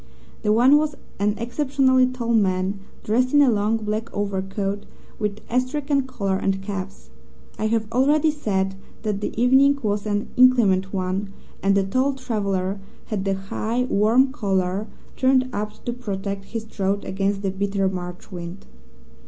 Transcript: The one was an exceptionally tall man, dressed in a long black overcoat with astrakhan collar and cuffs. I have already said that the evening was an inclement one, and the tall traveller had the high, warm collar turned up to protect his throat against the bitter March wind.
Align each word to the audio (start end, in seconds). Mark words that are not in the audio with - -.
The 0.41 0.51
one 0.51 0.77
was 0.77 0.95
an 1.19 1.37
exceptionally 1.37 2.07
tall 2.07 2.33
man, 2.33 2.79
dressed 3.03 3.35
in 3.35 3.41
a 3.43 3.51
long 3.51 3.77
black 3.77 4.11
overcoat 4.11 4.87
with 5.19 5.41
astrakhan 5.47 6.07
collar 6.07 6.37
and 6.37 6.63
cuffs. 6.63 7.11
I 7.59 7.67
have 7.67 7.85
already 7.91 8.31
said 8.31 8.73
that 9.03 9.21
the 9.21 9.39
evening 9.39 9.77
was 9.83 10.07
an 10.07 10.29
inclement 10.35 10.91
one, 10.91 11.31
and 11.61 11.75
the 11.77 11.83
tall 11.83 12.13
traveller 12.15 12.79
had 13.09 13.25
the 13.25 13.35
high, 13.35 13.83
warm 13.83 14.31
collar 14.31 14.87
turned 15.17 15.47
up 15.53 15.73
to 15.85 15.93
protect 15.93 16.45
his 16.45 16.63
throat 16.63 17.05
against 17.05 17.43
the 17.43 17.51
bitter 17.51 17.87
March 17.87 18.31
wind. 18.31 18.65